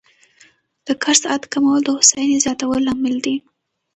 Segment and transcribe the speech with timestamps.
[0.87, 3.35] د کار ساعت کمول د هوساینې زیاتوالي لامل دی.